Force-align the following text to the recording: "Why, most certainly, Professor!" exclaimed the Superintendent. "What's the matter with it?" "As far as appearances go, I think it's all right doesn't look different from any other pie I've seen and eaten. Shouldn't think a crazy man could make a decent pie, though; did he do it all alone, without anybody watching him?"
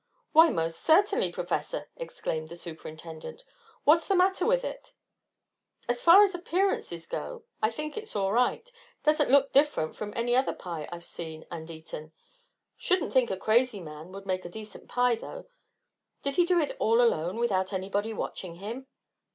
"Why, 0.31 0.49
most 0.49 0.79
certainly, 0.81 1.31
Professor!" 1.31 1.91
exclaimed 1.95 2.47
the 2.47 2.55
Superintendent. 2.55 3.43
"What's 3.83 4.07
the 4.07 4.15
matter 4.15 4.47
with 4.47 4.63
it?" 4.65 4.93
"As 5.87 6.01
far 6.01 6.23
as 6.23 6.33
appearances 6.33 7.05
go, 7.05 7.43
I 7.61 7.69
think 7.69 7.95
it's 7.95 8.15
all 8.15 8.31
right 8.33 8.67
doesn't 9.03 9.29
look 9.29 9.51
different 9.53 9.95
from 9.95 10.11
any 10.15 10.35
other 10.35 10.53
pie 10.53 10.89
I've 10.91 11.05
seen 11.05 11.45
and 11.51 11.69
eaten. 11.69 12.13
Shouldn't 12.77 13.13
think 13.13 13.29
a 13.29 13.37
crazy 13.37 13.79
man 13.79 14.11
could 14.11 14.25
make 14.25 14.43
a 14.43 14.49
decent 14.49 14.89
pie, 14.89 15.13
though; 15.17 15.45
did 16.23 16.35
he 16.37 16.47
do 16.47 16.59
it 16.59 16.75
all 16.79 16.99
alone, 16.99 17.35
without 17.35 17.71
anybody 17.71 18.11
watching 18.11 18.55
him?" 18.55 18.87